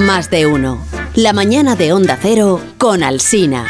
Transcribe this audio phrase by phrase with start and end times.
[0.00, 0.82] Más de uno.
[1.14, 3.66] La mañana de Onda Cero con Alsina.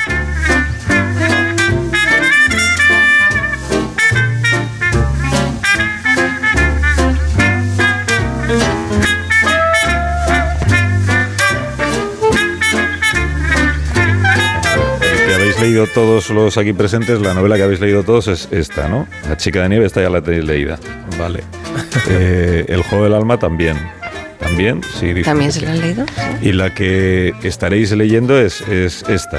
[15.26, 18.88] que habéis leído todos los aquí presentes, la novela que habéis leído todos es esta,
[18.88, 19.08] ¿no?
[19.28, 20.78] La chica de nieve, esta ya la tenéis leída.
[21.18, 21.42] Vale.
[22.08, 23.76] Eh, el juego del alma también.
[24.50, 25.14] También, sí.
[25.22, 26.04] ¿También se lo han leído?
[26.42, 29.38] Y la que estaréis leyendo es, es esta.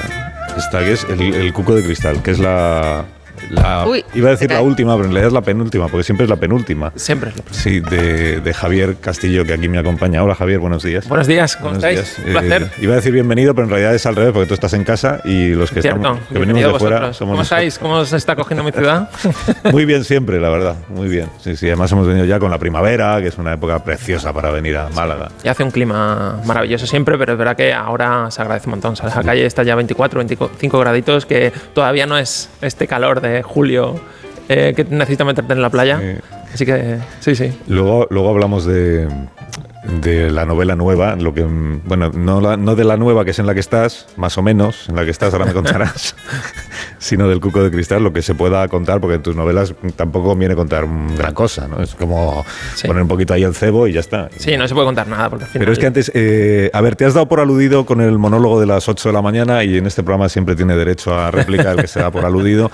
[0.58, 3.06] Esta que es el, el cuco de cristal, que es la...
[3.50, 6.26] la- Uy, iba a decir la última, pero en realidad es la penúltima, porque siempre
[6.26, 6.92] es la penúltima.
[6.96, 7.62] Siempre es lo primero.
[7.64, 10.24] Sí, de, de Javier Castillo, que aquí me acompaña.
[10.24, 11.08] Hola Javier, buenos días.
[11.08, 12.18] Buenos días, ¿cómo Buenos estáis?
[12.18, 12.28] días.
[12.28, 12.62] Un placer.
[12.64, 14.84] Eh, iba a decir bienvenido, pero en realidad es al revés, porque tú estás en
[14.84, 16.00] casa y los que, Cierto.
[16.00, 17.18] estamos, que venimos de fuera vosotros.
[17.18, 17.80] somos ¿Cómo estáis?
[17.80, 19.10] ¿Cómo se está cogiendo mi ciudad?
[19.72, 21.28] Muy bien siempre, la verdad, muy bien.
[21.40, 24.52] Sí, sí, además hemos venido ya con la primavera, que es una época preciosa para
[24.52, 25.30] venir a Málaga.
[25.44, 28.96] Y hace un clima maravilloso siempre, pero es verdad que ahora se agradece un montón.
[28.96, 33.22] Sales a la calle, está ya 24, 25 graditos, que todavía no es este calor
[33.22, 33.96] de julio
[34.50, 36.00] eh, que necesitas meterte en la playa.
[36.00, 36.40] Sí.
[36.54, 37.54] Así que, sí, sí.
[37.68, 39.08] Luego, luego hablamos de,
[39.84, 43.32] de la novela nueva, lo que mm, bueno, no, la- no de la nueva que
[43.32, 46.16] es en la que estás, más o menos, en la que estás, ahora me contarás,
[47.00, 50.30] sino del Cuco de Cristal, lo que se pueda contar, porque en tus novelas tampoco
[50.30, 51.82] conviene contar mm, gran cosa, ¿no?
[51.82, 52.88] Es como Sí.
[52.88, 54.30] poner un poquito ahí el cebo y ya está.
[54.38, 55.62] Sí, no se puede contar nada porque al final.
[55.64, 58.60] Pero es que antes, eh, a ver, te has dado por aludido con el monólogo
[58.60, 61.72] de las 8 de la mañana y en este programa siempre tiene derecho a réplica
[61.72, 62.70] el que se da por aludido,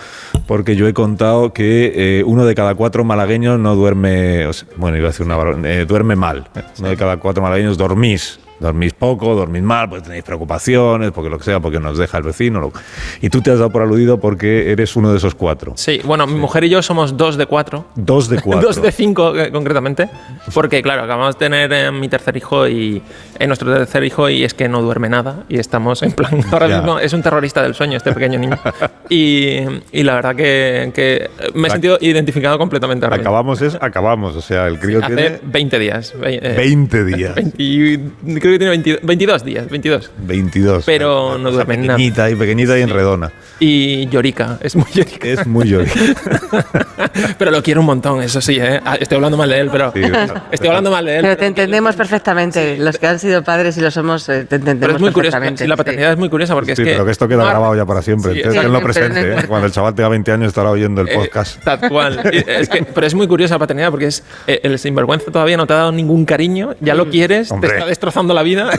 [0.46, 4.68] porque yo he contado que eh, uno de cada cuatro malagueños no duerme, o sea,
[4.76, 5.38] bueno, iba a decir una
[5.70, 6.48] eh, duerme mal.
[6.80, 8.40] Uno de cada cuatro malagueños dormís.
[8.60, 12.24] Dormís poco, dormís mal, pues tenéis preocupaciones, porque lo que sea, porque nos deja el
[12.24, 12.60] vecino.
[12.60, 12.74] lo-
[13.22, 15.74] y tú te has dado por aludido porque eres uno de esos cuatro.
[15.76, 17.86] Sí, bueno, mi mujer y yo somos dos de cuatro.
[17.96, 18.68] Dos de cuatro.
[18.68, 20.10] Dos de cinco, eh, concretamente.
[20.54, 23.02] Porque, claro, acabamos de tener eh, mi tercer hijo y
[23.40, 25.44] eh, nuestro tercer hijo y es que no duerme nada.
[25.50, 26.44] Y estamos en plan.
[26.52, 26.78] Ahora Ya.
[26.78, 28.58] mismo es un terrorista del sueño este pequeño niño.
[29.10, 29.60] Y,
[29.94, 33.30] y la verdad que, que me he sentido identificado completamente ahora mismo.
[33.30, 36.14] Acabamos es acabamos, o sea, el crío Hace tiene 20 días.
[36.24, 37.36] eh, 20 días.
[37.36, 37.98] 20 y
[38.48, 40.12] creo que tiene 22, 22 días, 22.
[40.20, 40.84] 22.
[40.86, 41.96] Pero Una no duerme nada.
[41.96, 43.32] Pequeñita y pequeñita y enredona.
[43.60, 45.28] Y llorica, es muy llorica.
[45.28, 45.90] Es muy llori.
[47.38, 48.80] Pero lo quiero un montón, eso sí, ¿eh?
[48.86, 49.92] Ah, Estoy hablando mal de él, pero.
[49.94, 50.02] Sí,
[50.52, 51.22] Estoy hablando mal de él.
[51.22, 52.78] Pero te entendemos perfectamente.
[52.78, 55.32] Los que han sido padres y lo somos, eh, te entendemos Pero es muy curioso.
[55.34, 55.64] perfectamente.
[55.64, 55.78] sí, la sí.
[55.78, 56.94] paternidad es muy curiosa porque Sí, es que.
[56.94, 58.34] pero que esto queda no- grabado ya para siempre.
[58.34, 59.34] Sí, Entonces, sí, tenlo pero presente.
[59.34, 59.48] ¿eh?
[59.48, 61.64] Cuando el chaval tenga 20 años estará oyendo el Eh, podcast.
[61.64, 62.20] tal cual.
[62.48, 65.66] Es que- pero es muy curiosa la paternidad porque es eh, el sinvergüenza todavía no
[65.68, 67.70] te ha dado ningún cariño, ya lo quieres, Hombre.
[67.70, 68.70] te está destrozando la vida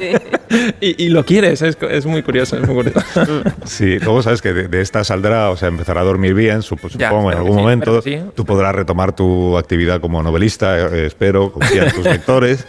[0.80, 1.62] y, y lo quieres.
[1.62, 3.00] Es, es muy curioso, es muy curioso.
[3.64, 6.88] Sí, luego sabes que de, de esta saldrá, o sea, empezará a dormir bien, sup-
[6.90, 8.02] supongo, Ya, en algún que sí, momento.
[8.02, 8.24] que sí.
[8.34, 12.66] Tú podrás retomar tu actividad como novelista, eh, espero, confía en tus lectores,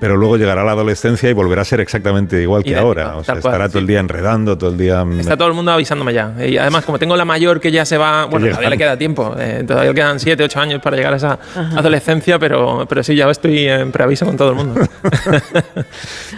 [0.00, 3.16] pero luego llegará la adolescencia y volverá a ser exactamente igual que Idéntico, ahora.
[3.16, 3.88] O sea, cual, estará todo el sí.
[3.92, 5.04] día enredando, todo el día.
[5.04, 6.34] mm, Está todo el mundo avisándome ya.
[6.46, 9.34] Y además, como tengo la mayor que ya se va, bueno, todavía le queda tiempo.
[9.38, 11.38] eh, todavía le quedan 7, 8 años para llegar a esa
[11.76, 14.80] adolescencia, pero, pero sí, ya estoy en preaviso con todo el mundo.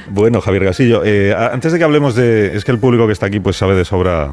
[0.09, 2.57] Bueno, Javier Gasillo, eh, antes de que hablemos de...
[2.57, 4.31] Es que el público que está aquí pues sabe de sobra...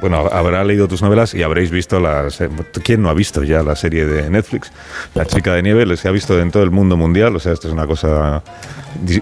[0.00, 2.38] Bueno, habrá leído tus novelas y habréis visto las...
[2.84, 4.72] ¿Quién no ha visto ya la serie de Netflix?
[5.14, 7.68] La chica de nieve, les ha visto en todo el mundo mundial, o sea, esto
[7.68, 8.42] es una cosa...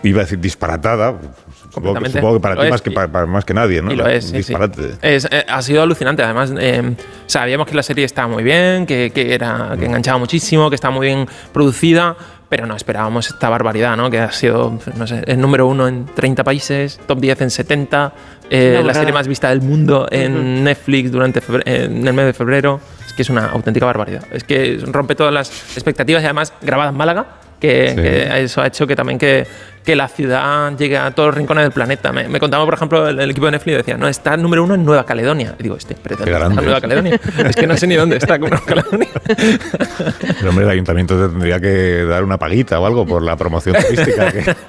[0.02, 2.18] Iba a decir disparatada, supongo que, Completamente.
[2.18, 3.92] supongo que para Lo ti es, más que, para, para más que nadie, ¿no?
[3.92, 4.36] Y lo es, sí, sí.
[4.38, 4.94] Disparate.
[5.02, 6.22] Es, eh, ha sido alucinante.
[6.22, 6.94] Además, eh,
[7.26, 10.94] sabíamos que la serie estaba muy bien, que, que era, que enganchaba muchísimo, que estaba
[10.94, 12.16] muy bien producida,
[12.48, 14.10] pero no esperábamos esta barbaridad, ¿no?
[14.10, 18.12] Que ha sido, no sé, el número uno en 30 países, top 10 en 70,
[18.50, 22.80] eh, la serie más vista del mundo en Netflix durante en el mes de febrero.
[23.06, 24.24] Es que es una auténtica barbaridad.
[24.32, 27.26] Es que rompe todas las expectativas y además grabada en Málaga.
[27.60, 27.96] Que, Sí.
[27.96, 29.44] que eso ha hecho que también que,
[29.88, 32.12] que la ciudad llegue a todos los rincones del planeta.
[32.12, 34.74] Me, me contaba, por ejemplo, el, el equipo de Netflix decía, no, está número uno
[34.74, 35.54] en Nueva Caledonia.
[35.58, 36.62] Y digo, este, pero ¿dónde Qué está grande.
[36.62, 37.20] Nueva Caledonia?
[37.48, 39.08] es que no sé ni dónde está Nueva Caledonia.
[39.24, 43.76] Pero, hombre, el ayuntamiento te tendría que dar una paguita o algo por la promoción
[43.82, 44.30] turística.
[44.30, 44.54] que-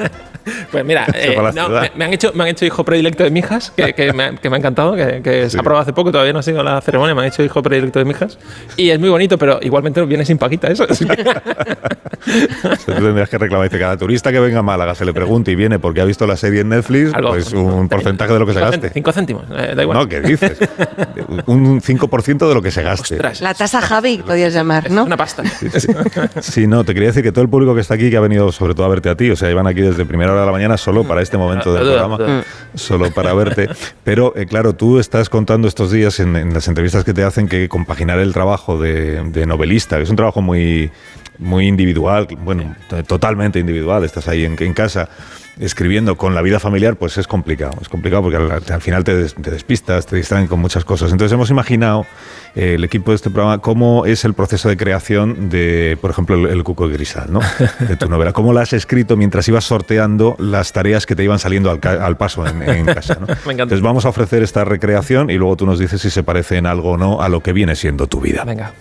[0.71, 3.39] Pues mira, eh, no, me, me han hecho, me han hecho hijo predilecto de mi
[3.39, 5.57] hijas, que, que me, ha- que me ha encantado, que, que se Sí.
[5.57, 7.99] ha aprobado hace poco, todavía no ha sido la ceremonia, me han hecho hijo predilecto
[7.99, 8.39] de mi hijas.
[8.77, 10.87] Y es muy bonito, pero igualmente viene sin paquita eso.
[10.89, 11.15] O sea,
[12.85, 13.69] tú tendrías que reclamar.
[13.69, 16.25] Dice, cada turista que venga a Málaga se le pregunte y viene porque ha visto
[16.27, 17.29] la serie en Netflix, Algo.
[17.29, 18.89] pues un porcentaje de lo que se gaste.
[18.89, 19.97] céntimos, Cinco céntimos, eh, da igual.
[19.97, 20.57] No, ¿qué dices?
[21.47, 23.15] Un 5% de lo que se gaste.
[23.15, 25.03] Ostras, La tasa Javi, podías llamar, ¿no?
[25.05, 25.43] una pasta.
[26.41, 28.51] Sí, no, te quería decir que todo el público que está aquí, que ha venido
[28.51, 30.51] sobre todo a verte a ti, o sea, iban aquí desde primera hora de la
[30.51, 32.43] mañana solo para este momento del Duda, programa, duda.
[32.75, 33.69] solo para verte.
[34.03, 37.47] Pero, eh, claro, tú estás contando estos días en, en las entrevistas que te hacen
[37.47, 40.91] que compaginar el trabajo de, de novelista, que es un trabajo muy
[41.39, 42.75] muy individual, bueno,
[43.07, 45.09] totalmente individual, estás ahí en, en casa
[45.59, 47.77] escribiendo con la vida familiar, pues es complicado.
[47.81, 48.37] Es complicado porque
[48.73, 51.11] al, final te, despistas, te distraen con muchas cosas.
[51.11, 52.05] Entonces hemos imaginado,
[52.55, 56.49] eh, el equipo de este programa, cómo es el proceso de creación de, por ejemplo,
[56.49, 57.41] el, Cuco de Grisal, ¿no?
[57.79, 58.31] De tu novela.
[58.31, 62.45] ¿Cómo la has escrito mientras ibas sorteando las tareas que te iban saliendo al, paso
[62.47, 63.27] en, casa, ¿no?
[63.51, 66.67] Entonces vamos a ofrecer esta recreación y luego tú nos dices si se parece en
[66.67, 68.45] algo o no a lo que viene siendo tu vida.
[68.45, 68.73] Venga.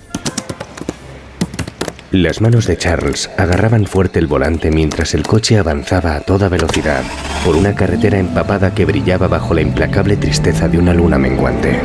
[2.10, 7.02] Las manos de Charles agarraban fuerte el volante mientras el coche avanzaba a toda velocidad
[7.44, 11.78] por una carretera empapada que brillaba bajo la implacable tristeza de una luna menguante.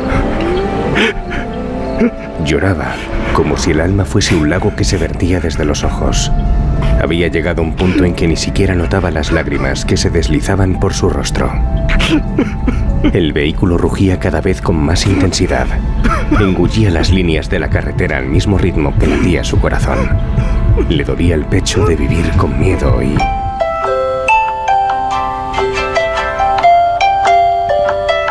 [2.42, 2.94] Lloraba,
[3.34, 6.32] como si el alma fuese un lago que se vertía desde los ojos.
[7.02, 10.94] Había llegado un punto en que ni siquiera notaba las lágrimas que se deslizaban por
[10.94, 11.52] su rostro.
[13.12, 15.66] El vehículo rugía cada vez con más intensidad.
[16.40, 20.08] Engullía las líneas de la carretera al mismo ritmo que latía su corazón.
[20.88, 23.16] Le dolía el pecho de vivir con miedo y...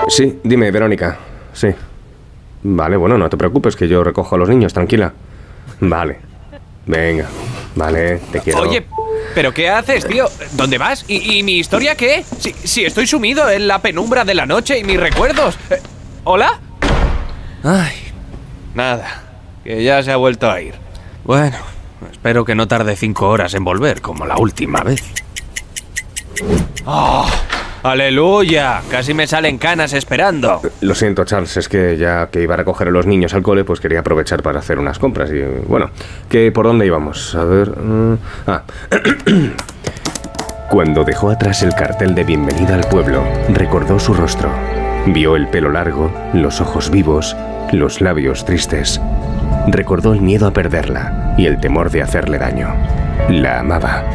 [0.08, 1.18] Sí, dime, Verónica.
[1.54, 1.70] Sí.
[2.64, 5.14] Vale, bueno, no te preocupes, que yo recojo a los niños, tranquila.
[5.80, 6.20] Vale.
[6.86, 7.26] Venga.
[7.76, 8.62] Vale, te quiero.
[8.62, 8.86] Oye,
[9.36, 10.26] ¿Pero qué haces, tío?
[10.54, 11.06] ¿Dónde vas?
[11.08, 12.24] ¿Y, mi historia qué?
[12.64, 15.58] Si, estoy sumido en la penumbra de la noche y mis recuerdos.
[15.70, 15.82] Eh,
[16.24, 16.60] ¿Hola?
[17.64, 17.96] Ay,
[18.76, 19.24] nada.
[19.64, 20.76] Que ya se ha vuelto a ir.
[21.24, 21.58] Bueno,
[22.12, 25.04] espero que no tarde cinco horas en volver, como la última vez.
[26.86, 27.30] ¡Oh!
[27.84, 28.82] ¡Aleluya!
[28.90, 30.62] Casi me salen canas esperando.
[30.80, 33.66] Lo siento, Charles, es que ya que iba a recoger a los niños al cole,
[33.66, 35.30] pues quería aprovechar para hacer unas compras.
[35.32, 35.90] Y bueno,
[36.30, 37.36] ¿qué, ¿por dónde íbamos?
[37.36, 37.78] A ver.
[37.78, 38.64] Mm, ah.
[40.70, 44.50] Cuando dejó atrás el cartel de bienvenida al pueblo, recordó su rostro.
[45.08, 47.36] Vio el pelo largo, los ojos vivos,
[47.74, 49.02] los labios tristes.
[49.68, 52.74] Recordó el miedo a perderla y el temor de hacerle daño.
[53.30, 54.06] La amaba.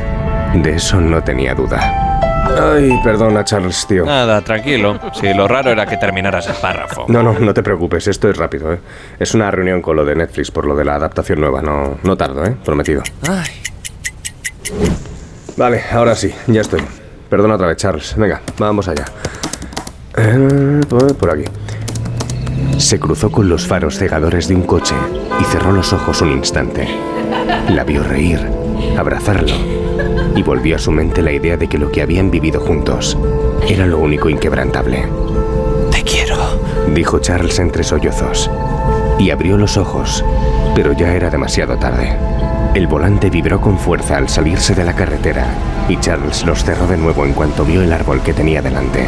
[0.54, 2.18] De eso no tenía duda.
[2.56, 4.04] Ay, perdona, Charles, tío.
[4.04, 4.98] Nada, tranquilo.
[5.12, 7.06] Si lo raro era que terminaras el párrafo.
[7.08, 8.78] No, no, no te preocupes, esto es rápido, ¿eh?
[9.18, 11.62] Es una reunión con lo de Netflix por lo de la adaptación nueva.
[11.62, 12.56] No, no tardo, ¿eh?
[12.64, 13.02] Prometido.
[13.28, 13.62] Ay.
[15.56, 16.82] Vale, ahora sí, ya estoy.
[17.28, 18.14] Perdona otra vez, Charles.
[18.16, 19.04] Venga, vamos allá.
[20.16, 20.80] Eh,
[21.18, 21.44] por aquí.
[22.78, 24.94] Se cruzó con los faros cegadores de un coche
[25.40, 26.88] y cerró los ojos un instante.
[27.70, 28.40] La vio reír,
[28.96, 29.77] abrazarlo
[30.34, 33.16] y volvió a su mente la idea de que lo que habían vivido juntos
[33.68, 35.06] era lo único inquebrantable.
[35.90, 36.36] Te quiero,
[36.94, 38.50] dijo Charles entre sollozos,
[39.18, 40.24] y abrió los ojos,
[40.74, 42.16] pero ya era demasiado tarde.
[42.74, 45.46] El volante vibró con fuerza al salirse de la carretera
[45.88, 49.06] y Charles los cerró de nuevo en cuanto vio el árbol que tenía delante.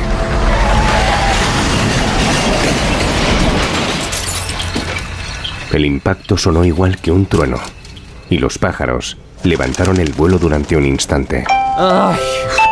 [5.72, 7.58] El impacto sonó igual que un trueno
[8.28, 11.44] y los pájaros levantaron el vuelo durante un instante.
[11.76, 12.18] Ay.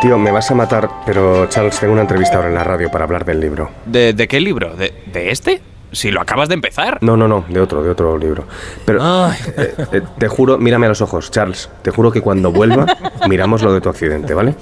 [0.01, 3.05] Tío, me vas a matar, pero Charles, tengo una entrevista ahora en la radio para
[3.05, 3.69] hablar del libro.
[3.85, 4.75] ¿De, qué libro?
[4.75, 4.93] ¿De,
[5.29, 5.61] este?
[5.91, 6.99] Si lo acabas de empezar.
[7.01, 8.45] No, no, no, de otro, de otro libro.
[8.85, 11.69] Pero eh, eh, te juro, mírame a los ojos, Charles.
[11.81, 12.85] Te juro que cuando vuelva
[13.27, 14.53] miramos lo de tu accidente, ¿vale?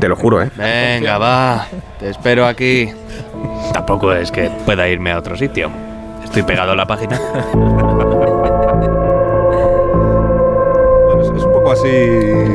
[0.00, 0.50] Te lo juro, ¿eh?
[0.56, 1.66] Venga, va.
[1.98, 2.90] Te espero aquí.
[3.74, 5.70] Tampoco es que pueda irme a otro sitio.
[6.24, 7.20] Estoy pegado a la página.
[11.82, 11.88] así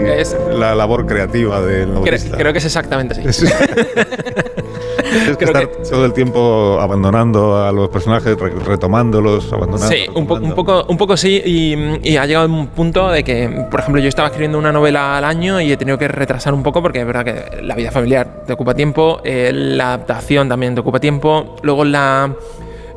[0.07, 2.37] es, la labor creativa del novelista.
[2.37, 3.45] Creo, que es exactamente así.
[3.45, 9.93] Es, que estar todo el tiempo abandonando a los personajes, retomándolos, abandonando.
[9.93, 14.01] Sí, un, poco, un poco sí, y, ha llegado un punto de que, por ejemplo,
[14.01, 17.01] yo estaba escribiendo una novela al año y he tenido que retrasar un poco porque
[17.01, 20.99] es verdad que la vida familiar te ocupa tiempo, eh, la adaptación también te ocupa
[20.99, 22.33] tiempo, luego la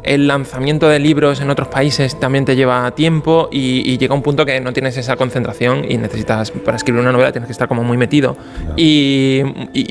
[0.03, 4.47] el lanzamiento de libros en otros países también te lleva tiempo y, llega un punto
[4.47, 7.85] que no tienes esa concentración y necesitas, para escribir una novela tienes que estar como
[7.85, 8.37] muy metido
[8.77, 9.43] y,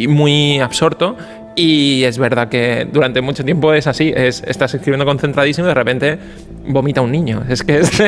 [0.07, 1.15] muy absorto
[1.59, 5.73] y es verdad que durante mucho tiempo es así, es, estás escribiendo concentradísimo y de
[5.73, 6.17] repente
[6.65, 7.43] vomita un niño.
[7.49, 7.91] Es que es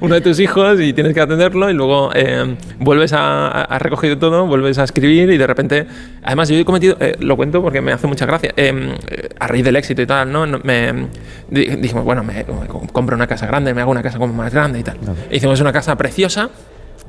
[0.00, 4.16] uno de tus hijos y tienes que atenderlo y luego eh, vuelves a, has recogido
[4.18, 5.86] todo, vuelves a escribir y de repente,
[6.22, 9.64] además yo he cometido, eh, lo cuento porque me hace mucha gracia, eh, a raíz
[9.64, 10.46] del éxito y tal, ¿no?
[10.46, 11.08] me,
[11.50, 12.44] dijimos, bueno, me,
[12.92, 14.98] compro una casa grande, me hago una casa como más grande y tal.
[15.28, 16.50] Hicimos una casa preciosa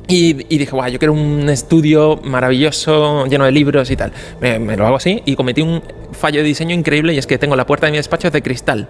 [0.08, 4.12] Y, y dije, guau, yo quiero un estudio maravilloso, lleno de libros y tal.
[4.40, 7.38] Me, me lo hago así y cometí un fallo de diseño increíble y es que
[7.38, 8.88] tengo la puerta de mi despacho de cristal.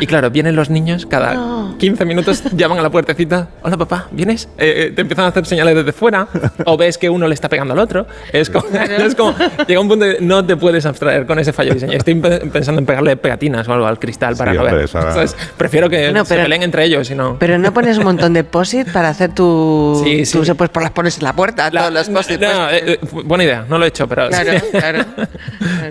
[0.00, 4.48] Y claro, vienen los niños cada 15 minutos, llaman a la puertecita, hola papá, ¿vienes?
[4.58, 6.28] Eh, eh, te empiezan a hacer señales desde fuera
[6.64, 8.06] o ves que uno le está pegando al otro.
[8.32, 8.64] Es como,
[8.98, 9.34] es como
[9.68, 11.92] llega un punto de no te puedes abstraer con ese fallo de diseño.
[11.92, 14.88] Estoy pe- pensando en pegarle pegatinas o algo al cristal para Sí, no ver.
[14.88, 15.36] ¿Sabes?
[15.58, 17.36] Prefiero que se pero- peleen entre ellos y no...
[17.38, 20.00] Pero no pones un montón de posit para hacer tu.
[20.02, 20.38] Sí, sí.
[20.38, 22.40] Tú se pues por las pones en la puerta, La- todos los posit.
[22.40, 22.82] no, pues.
[22.82, 24.28] eh, eh, buena idea, no lo he hecho, pero...
[24.28, 24.66] Claro, sí.
[24.72, 25.04] claro.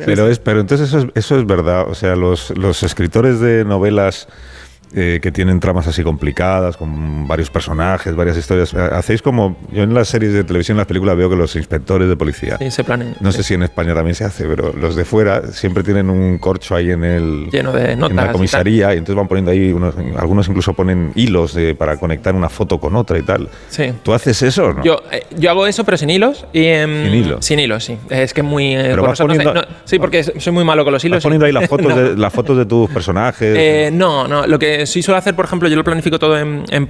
[0.05, 1.88] Pero, es, pero entonces eso es, eso es verdad.
[1.88, 4.27] O sea, los, los escritores de novelas
[4.95, 9.57] eh, que tienen tramas así complicadas, con varios personajes, varias historias, eh, hacéis como.
[9.71, 12.57] Yo en las series de televisión, en las películas, veo que los inspectores de policía.
[12.59, 13.15] Sí, se planean.
[13.19, 13.38] No sí.
[13.38, 16.75] sé si en España también se hace, pero los de fuera siempre tienen un corcho
[16.75, 19.95] ahí en el Lleno de notas en la comisaría y, entonces van poniendo ahí unos,
[20.17, 23.50] algunos incluso ponen hilos de- para conectar una foto con otra y tal.
[23.69, 23.91] Sí.
[24.03, 24.83] ¿Tú haces eso o no?
[24.83, 26.45] Yo, eh, yo hago eso, pero sin hilos.
[26.53, 27.45] Y, ¿Sin hilos?
[27.45, 27.97] Sin hilos, sí.
[28.09, 28.75] Es que muy.
[28.75, 31.17] eh, Pero vas poniendo- No, sí, porque soy muy malo con los hilos.
[31.17, 31.95] Vas poniendo ahí las fotos, No.
[31.95, 33.55] de, las fotos de tus personajes.
[33.57, 34.45] Eh, no, no.
[34.47, 36.87] Lo que sí suelo hacer, por ejemplo, yo lo planifico todo en, en.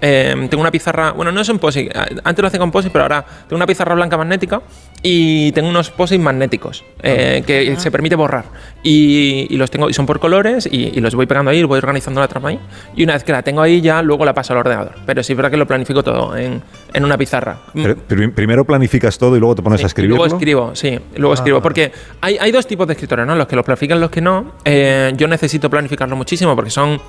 [0.00, 1.12] Eh, tengo una pizarra.
[1.12, 1.90] Bueno, no es en posit.
[2.24, 4.62] Antes lo hacía con posit, pero ahora tengo una pizarra blanca magnética
[5.02, 8.44] y tengo unos posits magnéticos eh, que se permite borrar.
[8.84, 11.78] Y, y los tengo y son por colores y, y los voy pegando ahí, voy
[11.78, 12.58] organizando la trama ahí.
[12.96, 14.94] Y una vez que la tengo ahí, ya luego la paso al ordenador.
[15.06, 17.58] Pero sí es verdad que lo planifico todo en, en una pizarra.
[17.74, 20.16] Pero- pero primero planificas todo y luego te pones Sí, a y escribirlo.
[20.18, 21.60] Luego escribo, sí, luego escribo.
[21.62, 23.34] Porque hay, hay dos tipos de escritores, ¿no?
[23.36, 24.52] Los que lo planifican, los que no.
[24.64, 27.00] Eh, yo necesito planificarlo muchísimo porque son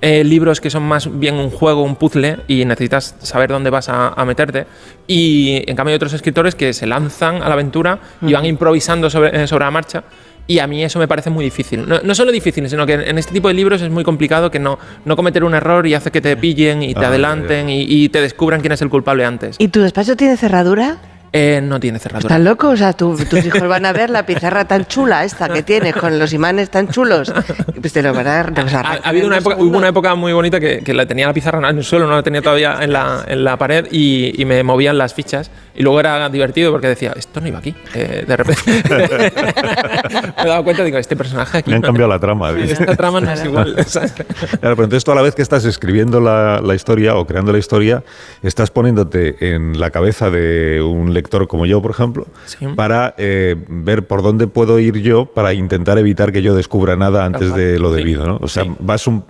[0.00, 3.88] eh, libros que son más bien un juego, un puzzle y necesitas saber dónde vas
[3.88, 4.66] a, a meterte.
[5.06, 9.10] Y en cambio hay otros escritores que se lanzan a la aventura y van improvisando
[9.10, 10.04] sobre, eh, sobre la marcha.
[10.46, 11.88] Y a mí eso me parece muy difícil.
[11.88, 14.58] No, no solo difícil, sino que en, este tipo de libros es muy complicado que
[14.58, 17.86] no, no cometer un error y hace que te pillen y te Ah, adelanten y,
[17.88, 19.56] y te descubran quién es el culpable antes.
[19.58, 20.98] ¿Y tu despacho tiene cerradura?
[21.36, 22.28] Eh, no tiene cerradura.
[22.36, 22.68] ¿Estás loco?
[22.68, 25.92] O sea, tu- tus hijos van a ver la pizarra tan chula esta que tienes
[25.96, 27.32] con los imanes tan chulos.
[27.80, 30.32] Pues te lo van a, Ha, ha habido una un época, hubo una época muy
[30.32, 32.92] bonita que, que la tenía la pizarra en el suelo, no la tenía todavía en
[32.92, 35.50] la, en la pared y, y me movían las fichas.
[35.74, 37.74] Y luego era divertido porque decía, esto no iba aquí.
[37.94, 41.70] Eh, de repente me he dado cuenta, digo, este personaje aquí.
[41.70, 42.52] Me han no- cambiado la trama.
[42.52, 42.74] dice.
[42.74, 43.74] Esta trama no es igual.
[43.74, 44.14] Claro,
[44.60, 48.04] pero entonces toda la vez que estás escribiendo la, la historia o creando la historia,
[48.44, 52.66] estás poniéndote en la cabeza de un lector como yo, por ejemplo, Sí.
[52.76, 57.24] para eh, ver por dónde puedo ir yo para intentar evitar que yo descubra nada
[57.24, 58.38] antes de lo debido, ¿no?
[58.40, 58.70] O sea, Sí.
[58.80, 59.24] vas un,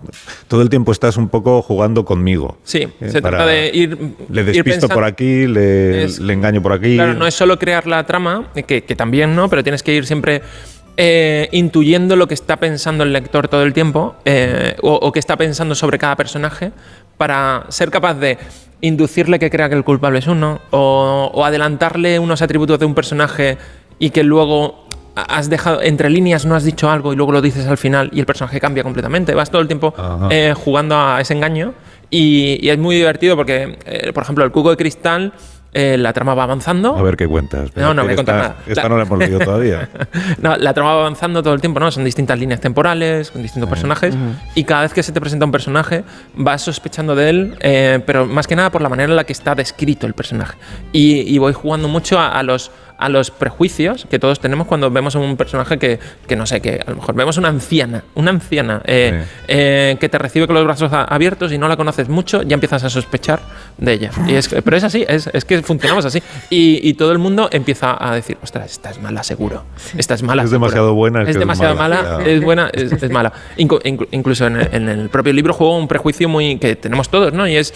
[0.49, 2.59] todo el tiempo estás un poco jugando conmigo.
[2.65, 3.99] Sí, eh, se para- trata de ir.
[4.31, 6.95] Le ir despisto pensando- por aquí, le, Es- le engaño por aquí.
[6.97, 10.07] Claro, no es solo crear la trama, que, que también no, pero tienes que ir
[10.07, 10.43] siempre
[10.97, 15.19] eh, intuyendo lo que está pensando el lector todo el tiempo eh, o, o que
[15.19, 16.71] está pensando sobre cada personaje
[17.25, 18.37] para ser capaz de
[18.83, 22.95] inducirle que crea que el culpable es uno o, o adelantarle unos atributos de un
[22.95, 23.57] personaje
[23.99, 27.67] y que luego has dejado entre líneas no has dicho algo y luego lo dices
[27.67, 29.33] al final y el personaje cambia completamente.
[29.33, 29.95] Vas todo el tiempo
[30.29, 31.73] eh, jugando a ese engaño
[32.11, 35.33] y, y es muy divertido porque eh, por ejemplo el cubo de cristal
[35.75, 37.71] eh, la trama va avanzando A ver qué cuentas.
[37.77, 38.61] No, no voy a contar esta- nada.
[38.67, 39.89] Esta La- no la hemos leído todavía.
[40.41, 41.91] no, la trama va avanzando todo el tiempo, ¿no?
[41.91, 44.15] Son distintas líneas temporales, con distintos personajes,
[44.55, 46.05] y cada vez que se te presenta un personaje,
[46.35, 49.33] vas sospechando de él, eh, pero más que nada por la manera en la que
[49.33, 50.57] está descrito el personaje.
[50.93, 54.89] Y, y voy jugando mucho a, a los a los prejuicios que todos tenemos cuando
[54.89, 58.05] vemos a un personaje que, que no sé, que a lo mejor vemos una anciana,
[58.15, 59.45] una anciana eh, Sí.
[59.49, 62.85] eh, que te recibe con los brazos abiertos y no la conoces mucho, ya empiezas
[62.85, 63.41] a sospechar
[63.79, 64.11] de ella.
[64.27, 66.23] Y es, que- pero es así, es, es que funcionamos así.
[66.51, 69.65] Y, y todo el mundo empieza a decir, ostras, esta es mala seguro.
[69.97, 70.43] Esta es mala.
[70.43, 70.67] Es seguro".
[70.67, 73.33] demasiado buena, es Es, que es demasiado mala, mala, es buena, es, es mala.
[73.59, 77.09] Inclu- inclu- incluso en el, en el propio libro juego un prejuicio muy que tenemos
[77.09, 77.47] todos, ¿no?
[77.49, 77.75] Y es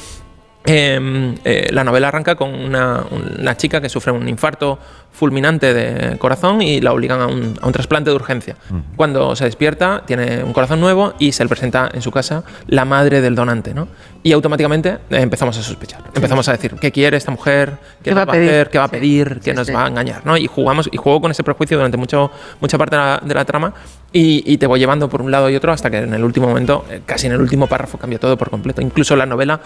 [0.68, 3.04] eh, eh, la novela arranca con una,
[3.38, 4.78] una chica que sufre un infarto
[5.10, 8.56] fulminante de corazón y la obligan a un, a un trasplante de urgencia.
[8.94, 12.84] Cuando se despierta, tiene un corazón nuevo y se le presenta en su casa la
[12.84, 13.88] madre del donante, ¿no?
[14.22, 16.02] Y automáticamente eh, empezamos a sospechar.
[16.14, 17.78] Empezamos a decir, ¿qué quiere esta mujer?
[18.02, 18.48] ¿Qué, ¿Qué va a pedir?
[18.50, 18.70] hacer?
[18.70, 18.92] ¿Qué va a Sí.
[18.92, 19.40] pedir?
[19.42, 19.72] ¿Qué Sí, nos sí.
[19.72, 20.24] va a engañar?
[20.26, 20.36] ¿no?
[20.36, 23.44] Y jugamos y juego con ese prejuicio durante mucho, mucha parte de la, de la
[23.44, 23.72] trama
[24.12, 26.46] y, y te voy llevando por un lado y otro hasta que en el último
[26.48, 28.82] momento, eh, casi en el último párrafo, cambia todo por completo.
[28.82, 29.60] Incluso la novela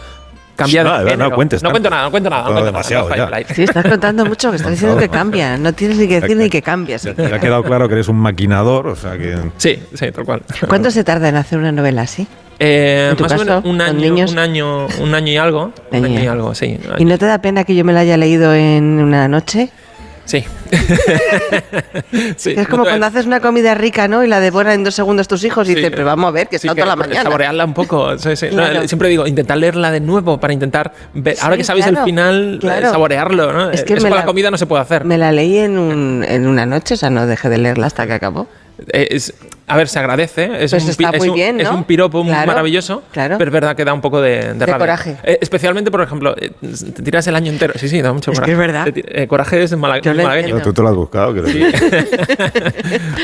[0.62, 2.42] cambia de No, no, cuentes no cuento nada, no cuento nada.
[2.42, 3.54] No No, cuento demasiado, ya.
[3.54, 5.56] Sí, estás contando mucho, que estás diciendo que cambia.
[5.56, 7.02] No tienes ni que decir ni que cambias.
[7.02, 9.36] Ya te ha quedado claro que eres un maquinador, o sea que...
[9.56, 10.42] Sí, sí, tal cual.
[10.68, 12.26] ¿Cuánto se tarda en hacer una novela así?
[12.58, 14.30] Eh, ¿En tu más o caso, menos un año, niños?
[14.32, 15.72] un año, un año y algo.
[15.90, 16.06] Un Año.
[16.06, 16.78] año y algo, sí.
[16.98, 19.70] ¿Y no te da pena que yo me la haya leído en una noche?
[20.24, 20.44] Sí.
[22.36, 24.22] Sí, Es como cuando haces una comida rica, ¿no?
[24.24, 25.76] Y la devoran en dos segundos tus hijos y Sí.
[25.76, 27.22] dices, pero vamos a ver, que Sí, está toda la mañana.
[27.22, 28.16] Saborearla un poco.
[28.18, 28.46] sí, sí.
[28.52, 31.36] No, siempre digo, intentar leerla de nuevo para intentar ver.
[31.40, 32.90] ahora Sí, que sabes claro, el final, eh, claro.
[32.90, 33.52] saborearlo.
[33.52, 33.70] ¿no?
[33.70, 35.04] Es que Eso me con la- la comida no se puede hacer.
[35.04, 38.06] Me la leí en, un- en una noche, o sea, no dejé de leerla hasta
[38.06, 38.46] que acabó.
[38.92, 39.34] Eh, es-
[39.68, 40.50] a ver, se agradece.
[40.64, 41.76] Es, Pues un, está pi- es muy un- bien, es ¿no?
[41.78, 43.02] un piropo muy Claro, maravilloso.
[43.12, 43.38] claro.
[43.38, 44.78] Pero es verdad que da un poco de, de rabia.
[44.78, 45.16] coraje.
[45.22, 47.72] Eh, especialmente, por ejemplo, eh, te tiras el año entero.
[47.76, 48.52] Sí, sí, da mucho Es que coraje.
[48.52, 48.92] es verdad.
[48.92, 50.60] Te eh, coraje es mala- malagueño.
[50.60, 51.44] Tú te lo has buscado, creo.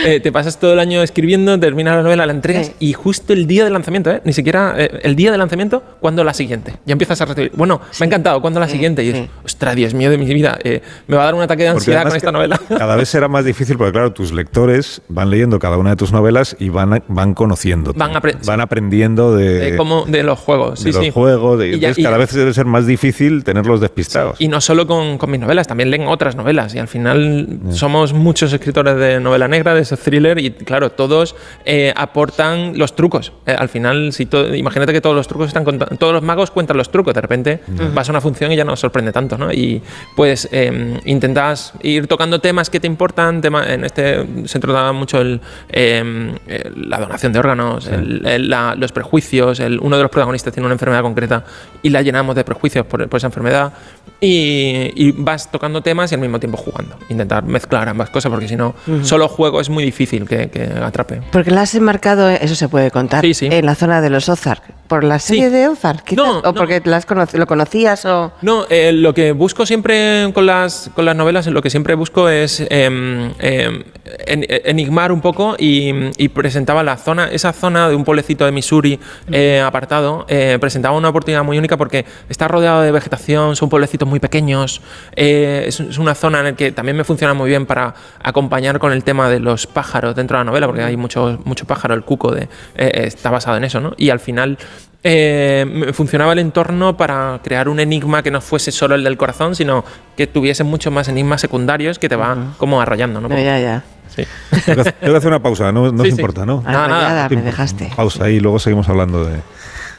[0.05, 2.73] Eh, te pasas todo el año escribiendo, terminas la novela, la entregas Sí.
[2.81, 4.21] y justo el día del lanzamiento, ¿eh?
[4.25, 6.75] ni siquiera eh, el día del lanzamiento, ¿cuándo la siguiente?
[6.87, 7.53] Ya empiezas a recibir.
[7.55, 9.05] Bueno, me ha encantado, ¿cuándo la Sí, siguiente?
[9.05, 9.31] Y es, sí.
[9.45, 11.79] ostras, Dios mío de mi vida, eh, me va a dar un ataque de Porque
[11.81, 12.61] ansiedad con esta que novela.
[12.69, 16.13] Cada vez será más difícil porque, claro, tus lectores van leyendo cada una de tus
[16.13, 17.93] novelas y van, van conociendo.
[17.95, 21.11] Van apre- van aprendiendo de, como de los juegos, de sí, los sí.
[21.11, 21.59] juegos.
[21.59, 24.41] de- Y ya- y- cada vez debe ser más difícil tenerlos despistados.
[24.41, 26.75] Y no solo con, con mis novelas, también leen otras novelas.
[26.75, 31.35] Y al final somos muchos escritores de novela negra, de ese thriller, y claro, todos
[31.65, 33.33] eh, aportan los trucos.
[33.47, 35.65] Eh, al final, si imagínate que todos los trucos están
[35.99, 37.15] todos los magos cuentan los trucos.
[37.15, 37.61] De repente
[37.95, 39.53] vas a una función y ya no os sorprende tanto, ¿no?
[39.53, 39.81] Y
[40.17, 43.41] pues eh, intentas ir tocando temas que te importan.
[43.41, 45.38] tema- en este se trata mucho el,
[45.71, 49.61] eh, eh, la donación de órganos, el- el- la- los prejuicios.
[49.61, 51.45] el- uno de los protagonistas tiene una enfermedad concreta
[51.83, 53.73] y la llenamos de prejuicios por, por esa enfermedad.
[54.21, 56.97] Y, y vas tocando temas y al mismo tiempo jugando.
[57.09, 61.21] Intentar mezclar ambas cosas, porque si no, solo juego es muy difícil que, que atrape.
[61.31, 63.47] Porque la has enmarcado, eso se puede contar, Sí, sí.
[63.51, 64.63] en la zona de los Ozark.
[64.89, 65.51] ¿Por la serie Sí.
[65.55, 66.03] de Ozark?
[66.05, 66.25] quizás?
[66.25, 66.55] No, ¿O no.
[66.55, 68.33] porque las conoc- lo conocías o...?
[68.41, 72.29] No, eh, lo que busco siempre con las, con las novelas, lo que siempre busco
[72.31, 73.85] es em, em,
[74.27, 78.53] en- enigmar un poco y, y presentaba la zona, esa zona de un pueblecito de
[78.53, 78.99] Missouri
[79.31, 84.09] eh, apartado, eh, presentaba una oportunidad muy única porque está rodeado de vegetación, son pueblecitos
[84.09, 84.81] muy pequeños,
[85.15, 88.93] es, es una zona en la que también me funciona muy bien para acompañar con
[88.93, 92.05] el tema de los pájaros dentro de la novela, porque hay mucho, mucho pájaro, el
[92.05, 93.93] cuco de, está basado en eso, ¿no?
[93.99, 94.57] Y al final
[95.05, 99.17] eh, me funcionaba el entorno para crear un enigma que no fuese solo el del
[99.17, 99.85] corazón, sino
[100.17, 103.29] que tuviese muchos más enigmas secundarios que te va como arrollando, ¿no?
[103.29, 103.85] No, ya, ya.
[104.15, 104.25] Sí.
[104.67, 106.21] Tengo que, hacer una pausa, no, no Sí, os sí.
[106.21, 106.63] importa, ¿no?
[106.63, 107.29] Nada, nada.
[107.29, 107.91] Me dejaste.
[107.95, 109.37] Pausa y luego seguimos hablando de,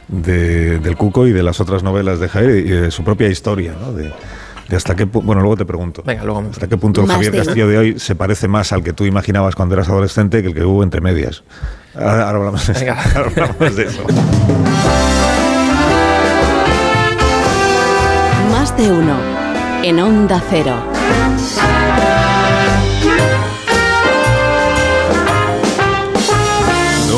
[0.10, 3.74] de- del Cuco y de las otras novelas de Javier y de su propia historia,
[3.80, 3.94] ¿no?
[3.94, 4.12] De,
[4.70, 6.04] de hasta qué bueno luego te pregunto.
[6.06, 8.48] Venga, luego me- hasta qué punto el Más Javier de- Castillo de hoy se parece
[8.48, 11.44] más al que tú imaginabas cuando eras adolescente que el que hubo entre medias
[11.96, 12.86] ahora, ahora hablamos, de eso.
[13.16, 14.04] Ahora hablamos de eso.
[18.52, 19.16] Más de uno.
[19.84, 20.76] En Onda Cero.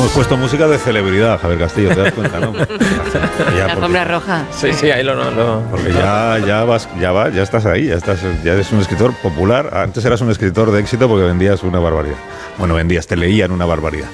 [0.02, 2.52] Hemos puesto música de celebridad Javier Castillo te das cuenta no
[3.56, 4.44] Ya, La alfombra roja.
[4.50, 5.14] Sí, sí, ahí lo...
[5.14, 8.72] lo- lo- Porque ya, ya vas, ya va, ya estás ahí, ya estás, ya eres
[8.72, 9.70] un escritor popular.
[9.74, 12.16] Antes eras un escritor de éxito porque vendías una barbaridad.
[12.58, 14.08] Bueno, vendías, te leían una barbaridad.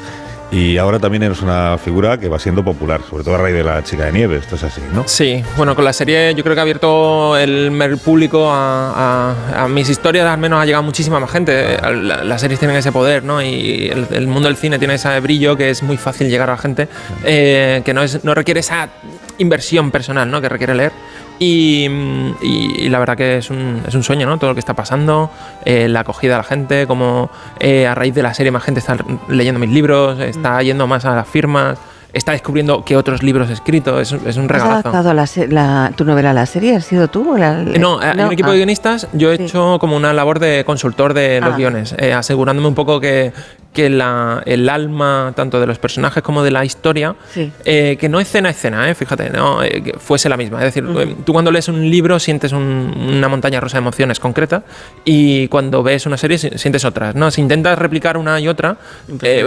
[0.50, 3.62] Y ahora también eres una figura que va siendo popular, sobre todo a raíz de
[3.62, 5.06] la chica de nieve, esto es así, ¿no?
[5.06, 7.70] Sí, bueno, con la serie yo creo que ha abierto el
[8.02, 11.76] público a, a- a mis historias, al menos ha llegado muchísima más gente.
[11.82, 13.42] La- Las series tienen ese poder, ¿no?
[13.42, 16.52] Y el, el mundo del cine tiene ese brillo que es muy fácil llegar a
[16.54, 16.88] la gente,
[17.24, 18.88] eh, que no, es, no requiere esa
[19.36, 20.40] inversión personal, ¿no?
[20.40, 20.92] Que requiere leer.
[21.38, 24.38] Y, mm, y- y la verdad que es un, es un sueño, ¿no?
[24.38, 25.30] Todo lo que está pasando,
[25.64, 28.80] eh, la acogida de la gente, como eh, a raíz de la serie más gente
[28.80, 28.96] está
[29.28, 31.78] leyendo mis libros, está yendo más a las firmas,
[32.12, 34.88] está descubriendo que otros libros he escrito, es, un- es un ¿Has regalazo.
[34.88, 36.74] adaptado la se- la- tu novela a la serie?
[36.74, 37.34] ¿Has sido tú?
[37.34, 38.52] o la- Eh, No, un equipo ah.
[38.52, 39.06] de guionistas.
[39.12, 39.44] Yo he Sí.
[39.44, 41.56] hecho como una labor de consultor de los Ah.
[41.56, 43.32] guiones, eh, asegurándome un poco que,
[43.72, 47.52] que la- el alma, tanto de los personajes como de la historia, Sí.
[47.64, 50.58] eh, que no escena a escena, eh, fíjate, no, eh, que fuese la misma.
[50.64, 54.18] Es decir, eh, tú cuando lees un libro sientes un- una montaña rusa de emociones
[54.18, 54.64] concreta
[55.04, 57.14] y cuando ves una serie si- sientes otras.
[57.14, 57.30] ¿no?
[57.30, 58.78] Si intentas replicar una y otra,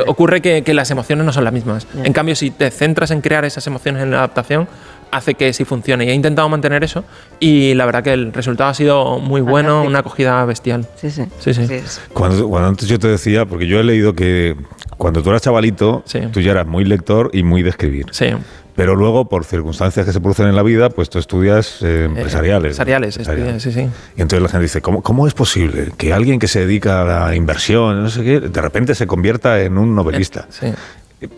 [0.07, 1.87] ocurre que, que las emociones no son las mismas.
[2.03, 4.67] En cambio, si te centras en crear esas emociones en la adaptación,
[5.11, 6.05] hace que sí funcione.
[6.05, 7.03] Y he intentado mantener eso
[7.39, 9.89] y la verdad que el resultado ha sido muy bueno, Fantástico.
[9.89, 10.87] una acogida bestial.
[10.95, 11.23] Sí, sí.
[11.39, 11.67] Sí, sí.
[12.13, 14.55] Cuando, cuando antes yo te decía, porque yo he leído que
[14.97, 16.19] cuando tú eras chavalito, Sí.
[16.31, 18.05] tú ya eras muy lector y muy de escribir.
[18.11, 18.27] Sí.
[18.73, 22.79] Pero luego, por circunstancias que se producen en la vida, pues tú estudias eh, empresariales.
[22.79, 23.81] Empresariales, estudié, sí, sí.
[24.15, 27.27] Y entonces la gente dice, ¿cómo, ¿cómo es posible que alguien que se dedica a
[27.27, 30.47] la inversión, no sé qué, de repente se convierta en un novelista?
[30.49, 30.67] Sí.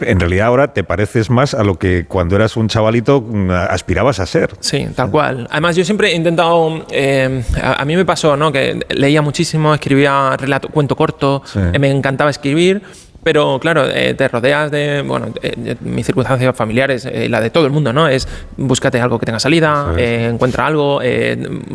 [0.01, 4.19] En realidad ahora te pareces más a lo que cuando eras un chavalito mm, aspirabas
[4.21, 4.51] a ser.
[4.61, 5.47] Sí, tal cual.
[5.51, 6.85] Además, yo siempre he intentado.
[6.91, 8.51] eh, a, a mí me pasó, ¿no?
[8.51, 11.59] Que leía muchísimo, escribía relato, cuento corto, Sí.
[11.73, 12.81] eh, me encantaba escribir.
[13.23, 17.65] Pero claro, eh, te rodeas de, bueno, eh, mis circunstancias familiares, eh, la de todo
[17.65, 18.07] el mundo, ¿no?
[18.07, 21.01] Es búscate algo que tenga salida, eh, encuentra algo,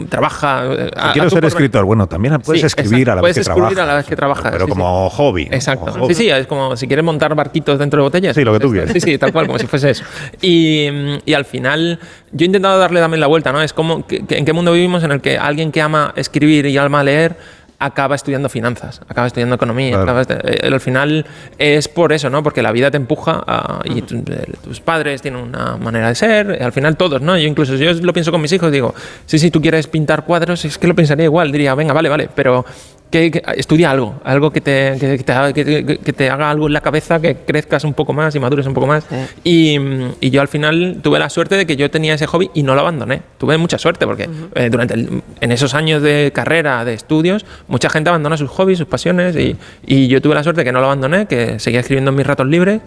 [0.08, 0.62] trabaja.
[0.96, 3.80] a- quiero ser escritor, bueno, también puedes Sí, escribir a la Puedes vez que escribir
[3.80, 5.46] a la vez que trabajas, Pero sí, como hobby.
[5.46, 5.54] ¿no?
[5.54, 5.86] Exacto.
[5.86, 6.14] Como hobby.
[6.14, 8.34] Sí, sí, es como si quieres montar barquitos dentro de botellas.
[8.36, 8.92] Sí, lo que tú Esto- quieras.
[8.92, 10.04] Sí, sí, tal cual, como si fuese eso.
[10.42, 10.86] Y,
[11.24, 11.98] y al final,
[12.32, 13.62] yo he intentado darle también la vuelta, ¿no?
[13.62, 16.66] Es como, que- que- ¿en qué mundo vivimos en el que alguien que ama escribir
[16.66, 17.36] y ama leer
[17.80, 20.02] acaba estudiando finanzas, acaba estudiando economía, Claro.
[20.02, 21.24] acaba estu- eh, al final
[21.58, 22.42] es por eso, ¿no?
[22.42, 26.14] Porque la vida te empuja a- y tu- eh, tus padres tienen una manera de
[26.16, 27.36] ser, eh, al final todos, ¿no?
[27.38, 28.94] Yo incluso yo lo pienso con mis hijos, digo,
[29.26, 32.28] sí, sí, tú quieres pintar cuadros, es que lo pensaría igual, diría, venga, vale, vale,
[32.34, 32.64] pero
[33.10, 36.80] que, que- estudia algo, algo que te, que, te que te- haga algo en la
[36.80, 39.06] cabeza, que crezcas un poco más y madures un poco más.
[39.44, 42.50] Y, mm, y yo al final tuve la suerte de que yo tenía ese hobby
[42.54, 43.22] y no lo abandoné.
[43.38, 47.88] Tuve mucha suerte porque eh, durante el- en esos años de carrera, de estudios, mucha
[47.88, 50.80] gente abandona sus hobbies, sus pasiones y, y yo tuve la suerte de que no
[50.80, 52.80] lo abandoné, que seguía escribiendo en mis ratos libres.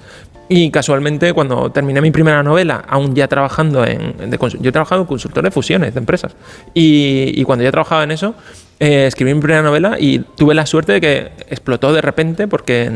[0.50, 4.30] Y casualmente, cuando terminé mi primera novela, aún ya trabajando en.
[4.30, 6.36] de yo he trabajado en consultor de fusiones de empresas.
[6.74, 8.36] Y, y cuando ya trabajaba en eso,
[8.84, 12.90] eh, escribí mi primera novela y tuve la suerte de que explotó de repente porque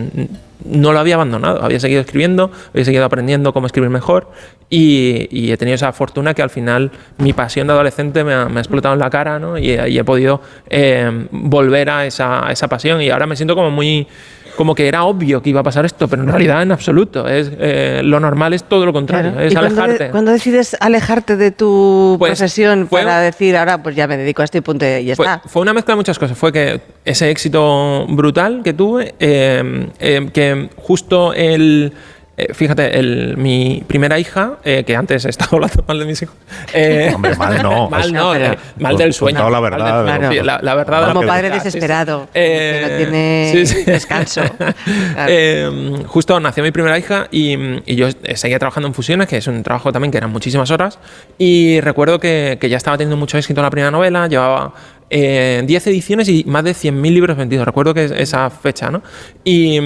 [0.63, 1.63] no lo había abandonado.
[1.63, 4.31] Había seguido escribiendo, había seguido aprendiendo cómo escribir mejor
[4.67, 8.95] y, he tenido esa fortuna que al final mi pasión de adolescente me ha, explotado
[8.95, 9.59] en la cara ¿no?
[9.59, 13.53] y, y he podido eh, volver a esa, a esa pasión y ahora me siento
[13.53, 14.07] como muy
[14.55, 17.27] como que era obvio que iba a pasar esto, pero en realidad en absoluto.
[17.27, 19.45] Es, eh, lo normal es todo lo contrario, Claro.
[19.47, 20.11] es ¿Y cuando, alejarte.
[20.11, 24.41] cuando decides alejarte de tu Pues, profesión fue- para decir ahora pues ya me dedico
[24.41, 25.41] a esto y punto y ya Fue, está?
[25.47, 26.37] fue una mezcla de muchas cosas.
[26.37, 31.93] Fue que ese éxito brutal que tuve, eh, eh, que justo el.
[32.37, 36.21] Eh, fíjate, el, mi primera hija, eh, que antes he estado hablando mal de mis
[36.21, 36.35] hijos.
[36.73, 37.89] eh, Hombre, mal no.
[37.91, 39.49] mal No, eh, mal del sueño.
[39.49, 40.43] La mal verdad, del- Claro.
[40.43, 41.63] la, la verdad Como que- padre Ah, sí, sí.
[41.65, 43.83] desesperado, Eh, que no tiene sí, sí.
[43.85, 44.41] descanso.
[44.55, 45.27] Claro.
[45.29, 49.37] Eh, justo nació mi primera hija y, y yo eh, seguía trabajando en fusiones, que
[49.37, 50.99] es un trabajo también que eran muchísimas horas.
[51.37, 54.73] Y recuerdo que, que ya estaba teniendo mucho éxito en la primera novela, llevaba
[55.09, 57.65] eh, 10 ediciones y más de 100.000 libros vendidos.
[57.65, 59.01] Recuerdo que es esa fecha, ¿no?
[59.43, 59.77] Y,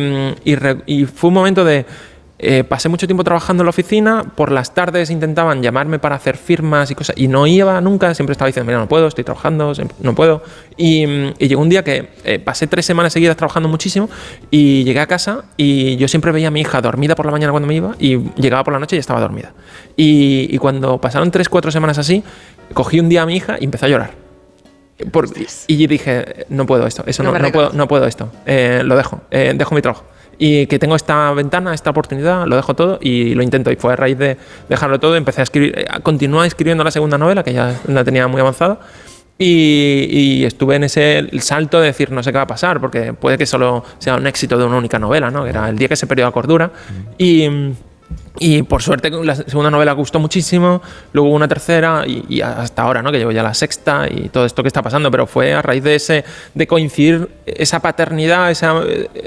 [0.45, 1.85] y re- y fue un momento de.
[2.41, 6.37] Eh, pasé mucho tiempo trabajando en la oficina, por las tardes intentaban llamarme para hacer
[6.37, 9.73] firmas y cosas, y no iba nunca, siempre estaba diciendo, mira, no puedo, estoy trabajando,
[10.01, 10.41] no puedo.
[10.77, 11.03] Y,
[11.37, 14.09] y llegó un día que eh, pasé tres semanas seguidas trabajando muchísimo
[14.49, 17.51] y llegué a casa y yo siempre veía a mi hija dormida por la mañana
[17.51, 19.51] cuando me iba y llegaba por la noche y estaba dormida.
[19.97, 22.23] Y, y cuando pasaron tres, cuatro semanas así,
[22.73, 24.11] cogí un día a mi hija y empecé a llorar.
[25.11, 25.27] Por-
[25.67, 28.97] y dije, no puedo esto, eso No no, no puedo, no puedo esto, eh, lo
[28.97, 30.03] dejo, eh, dejo mi trabajo.
[30.41, 33.71] Y que tengo esta ventana, esta oportunidad, lo dejo todo y lo intento.
[33.71, 34.37] Y fue a raíz de
[34.69, 38.27] dejarlo todo, empecé a escribir, eh, continué escribiendo la segunda novela, que ya la tenía
[38.27, 38.79] muy avanzada.
[39.37, 43.13] Y, y estuve en ese salto de decir, no sé qué va a pasar, porque
[43.13, 45.43] puede que solo sea un éxito de una única novela, ¿no?
[45.43, 46.71] Que era el día que se perdió la cordura.
[47.17, 47.47] Y,
[48.39, 50.81] y por suerte la segunda novela gustó muchísimo,
[51.13, 53.11] luego una tercera y, y hasta ahora, ¿no?
[53.11, 55.83] Que llevo ya la sexta y todo esto que está pasando, pero fue a raíz
[55.83, 58.81] de ese de coincidir esa paternidad, esa,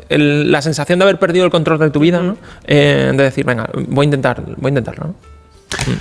[0.09, 2.37] el- la sensación de haber perdido el control de tu vida, ¿no?
[2.65, 5.32] Eh, de decir, venga, voy a intentar, voy a intentarlo, ¿no?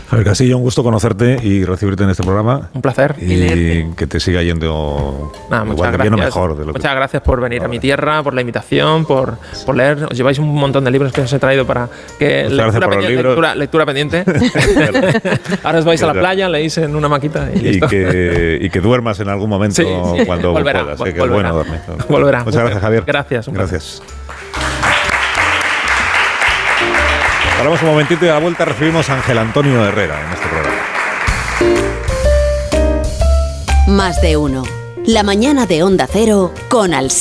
[0.09, 2.69] Javier Castillo, un gusto conocerte y recibirte en este programa.
[2.73, 3.15] Un placer.
[3.19, 6.01] Y que te siga yendo Nada, igual de gracias.
[6.01, 8.41] bien o mejor de lo que muchas gracias por venir a mi tierra, por la
[8.41, 10.05] invitación, por, por leer.
[10.09, 11.87] Os lleváis un montón de libros que os he traído para
[12.19, 14.23] que Muchas gracias por los pendiente- lectura, lectura pendiente.
[15.63, 18.79] Ahora os vais a la playa, leéis en una maquita y, y que, y que
[18.81, 19.83] duermas en algún momento Sí,
[20.19, 20.25] sí.
[20.25, 20.99] cuando Volverá, puedas.
[20.99, 21.79] vol- que es bueno dormir.
[22.09, 22.43] Volverá.
[22.43, 23.03] Muchas gracias, Javier.
[23.05, 24.01] Gracias.
[27.61, 30.77] Paramos un momentito y a la vuelta recibimos a Ángel Antonio Herrera en este programa.
[33.87, 34.63] Más de uno.
[35.05, 37.09] La mañana de Onda Cero con Alsina.